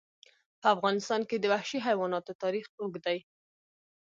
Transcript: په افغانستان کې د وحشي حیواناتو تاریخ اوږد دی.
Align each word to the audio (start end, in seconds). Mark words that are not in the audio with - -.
په 0.61 0.67
افغانستان 0.75 1.21
کې 1.29 1.37
د 1.39 1.45
وحشي 1.53 1.79
حیواناتو 1.87 2.39
تاریخ 2.43 2.65
اوږد 2.79 3.01
دی. 3.07 3.19